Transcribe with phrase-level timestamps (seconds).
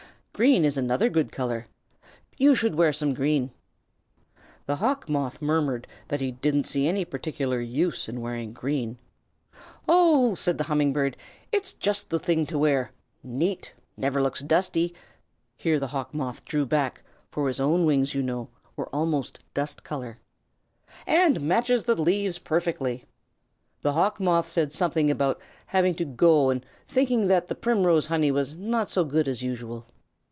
[0.33, 1.67] Green is another good color.
[2.35, 3.51] You should wear some green."
[4.65, 8.97] The Hawk Moth murmured that he didn't see any particular use in wearing green.
[9.87, 11.15] "Oh," said the Humming Bird,
[11.51, 12.91] "it is just the thing to wear
[13.21, 14.95] neat, never looks dusty"
[15.57, 19.83] (here the Hawk Moth drew back, for his own wings, you know, were almost dust
[19.83, 20.17] color),
[21.05, 23.05] "and matches the leaves perfectly."
[23.83, 28.31] The Hawk Moth said something about having to go and thinking that the primrose honey
[28.31, 29.85] was not so good as usual.